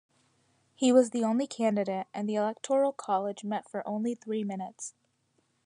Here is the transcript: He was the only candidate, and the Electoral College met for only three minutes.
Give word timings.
He 0.73 0.91
was 0.91 1.11
the 1.11 1.23
only 1.23 1.45
candidate, 1.45 2.07
and 2.11 2.27
the 2.27 2.33
Electoral 2.33 2.91
College 2.91 3.43
met 3.43 3.69
for 3.69 3.87
only 3.87 4.15
three 4.15 4.43
minutes. 4.43 4.95